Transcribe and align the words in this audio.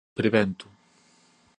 prevento 0.25 0.65